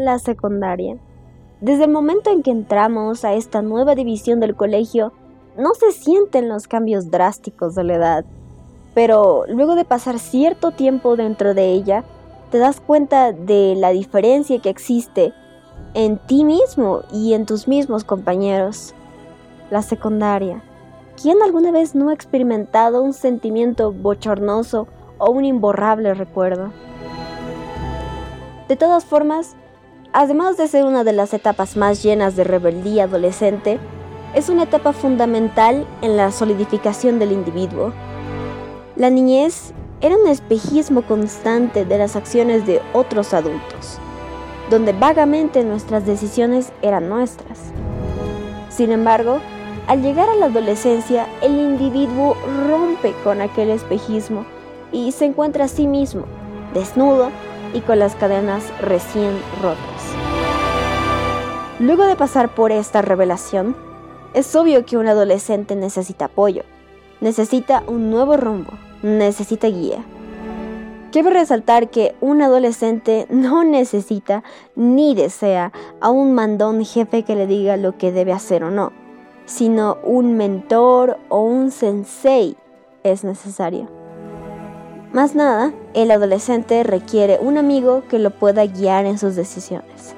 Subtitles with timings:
[0.00, 0.96] la secundaria.
[1.60, 5.12] Desde el momento en que entramos a esta nueva división del colegio,
[5.58, 8.24] no se sienten los cambios drásticos de la edad,
[8.94, 12.04] pero luego de pasar cierto tiempo dentro de ella,
[12.50, 15.34] te das cuenta de la diferencia que existe
[15.92, 18.94] en ti mismo y en tus mismos compañeros.
[19.70, 20.62] La secundaria.
[21.20, 24.88] ¿Quién alguna vez no ha experimentado un sentimiento bochornoso
[25.18, 26.72] o un imborrable recuerdo?
[28.66, 29.56] De todas formas,
[30.12, 33.78] además de ser una de las etapas más llenas de rebeldía adolescente,
[34.34, 37.92] es una etapa fundamental en la solidificación del individuo.
[38.96, 43.98] La niñez era un espejismo constante de las acciones de otros adultos,
[44.70, 47.58] donde vagamente nuestras decisiones eran nuestras.
[48.68, 49.40] Sin embargo,
[49.88, 52.36] al llegar a la adolescencia, el individuo
[52.68, 54.46] rompe con aquel espejismo
[54.92, 56.24] y se encuentra a sí mismo,
[56.72, 57.30] desnudo
[57.74, 59.89] y con las cadenas recién rotas.
[61.80, 63.74] Luego de pasar por esta revelación,
[64.34, 66.62] es obvio que un adolescente necesita apoyo,
[67.22, 68.72] necesita un nuevo rumbo,
[69.02, 70.04] necesita guía.
[71.10, 74.44] Quiero resaltar que un adolescente no necesita
[74.76, 75.72] ni desea
[76.02, 78.92] a un mandón jefe que le diga lo que debe hacer o no,
[79.46, 82.58] sino un mentor o un sensei
[83.04, 83.88] es necesario.
[85.14, 90.14] Más nada, el adolescente requiere un amigo que lo pueda guiar en sus decisiones.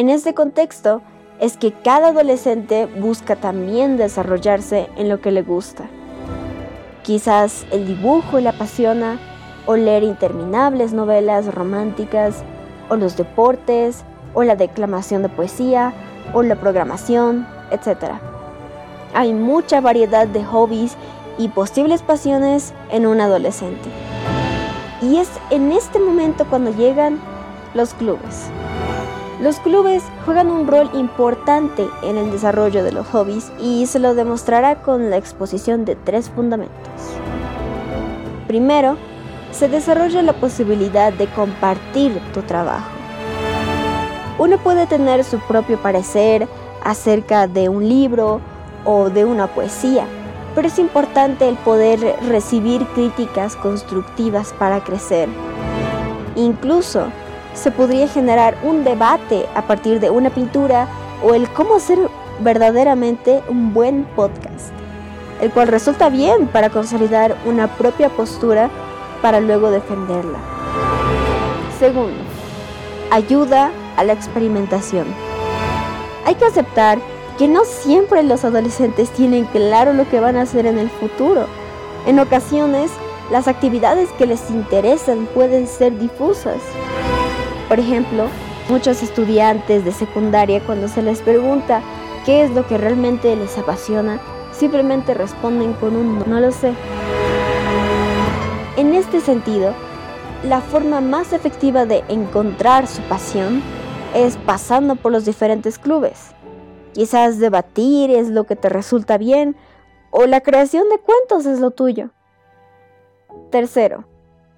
[0.00, 1.02] En este contexto
[1.40, 5.90] es que cada adolescente busca también desarrollarse en lo que le gusta.
[7.02, 9.18] Quizás el dibujo le apasiona,
[9.66, 12.36] o leer interminables novelas románticas,
[12.88, 15.92] o los deportes, o la declamación de poesía,
[16.32, 18.14] o la programación, etc.
[19.12, 20.96] Hay mucha variedad de hobbies
[21.36, 23.90] y posibles pasiones en un adolescente.
[25.02, 27.20] Y es en este momento cuando llegan
[27.74, 28.50] los clubes.
[29.40, 34.14] Los clubes juegan un rol importante en el desarrollo de los hobbies y se lo
[34.14, 36.76] demostrará con la exposición de tres fundamentos.
[38.46, 38.98] Primero,
[39.50, 42.90] se desarrolla la posibilidad de compartir tu trabajo.
[44.38, 46.46] Uno puede tener su propio parecer
[46.84, 48.42] acerca de un libro
[48.84, 50.04] o de una poesía,
[50.54, 51.98] pero es importante el poder
[52.28, 55.30] recibir críticas constructivas para crecer.
[56.36, 57.06] Incluso
[57.54, 60.88] se podría generar un debate a partir de una pintura
[61.22, 61.98] o el cómo hacer
[62.40, 64.72] verdaderamente un buen podcast,
[65.40, 68.70] el cual resulta bien para consolidar una propia postura
[69.22, 70.38] para luego defenderla.
[71.78, 72.22] Segundo,
[73.10, 75.06] ayuda a la experimentación.
[76.26, 76.98] Hay que aceptar
[77.38, 81.46] que no siempre los adolescentes tienen claro lo que van a hacer en el futuro.
[82.06, 82.90] En ocasiones,
[83.30, 86.58] las actividades que les interesan pueden ser difusas.
[87.70, 88.26] Por ejemplo,
[88.68, 91.82] muchos estudiantes de secundaria cuando se les pregunta
[92.26, 94.18] qué es lo que realmente les apasiona,
[94.50, 96.72] simplemente responden con un no, no lo sé.
[98.76, 99.72] En este sentido,
[100.42, 103.62] la forma más efectiva de encontrar su pasión
[104.16, 106.32] es pasando por los diferentes clubes.
[106.92, 109.54] Quizás debatir es lo que te resulta bien
[110.10, 112.10] o la creación de cuentos es lo tuyo.
[113.52, 114.06] Tercero,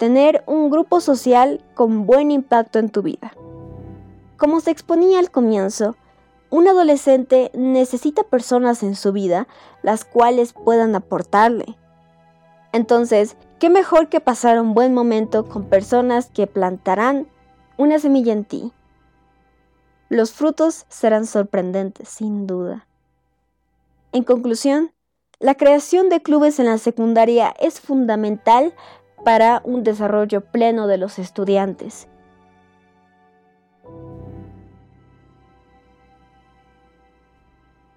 [0.00, 3.34] tener un grupo social con buen impacto en tu vida.
[4.38, 5.94] Como se exponía al comienzo,
[6.48, 9.46] un adolescente necesita personas en su vida
[9.82, 11.76] las cuales puedan aportarle.
[12.72, 17.26] Entonces, ¿qué mejor que pasar un buen momento con personas que plantarán
[17.76, 18.72] una semilla en ti?
[20.08, 22.86] Los frutos serán sorprendentes, sin duda.
[24.12, 24.92] En conclusión,
[25.40, 28.74] la creación de clubes en la secundaria es fundamental
[29.24, 32.08] para un desarrollo pleno de los estudiantes